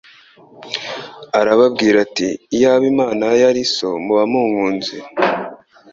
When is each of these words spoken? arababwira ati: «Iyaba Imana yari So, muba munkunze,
arababwira 1.39 1.97
ati: 2.05 2.27
«Iyaba 2.55 2.85
Imana 2.93 3.25
yari 3.41 3.61
So, 3.75 3.89
muba 4.03 4.23
munkunze, 4.31 4.95